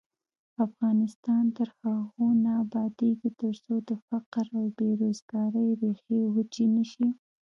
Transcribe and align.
افغانستان 0.65 1.43
تر 1.57 1.67
هغو 1.79 2.27
نه 2.43 2.51
ابادیږي، 2.63 3.29
ترڅو 3.41 3.73
د 3.89 3.91
فقر 4.07 4.45
او 4.57 4.65
بې 4.77 4.89
روزګارۍ 5.01 5.69
ریښې 5.81 6.19
وچې 6.35 6.65
نشي. 6.75 7.09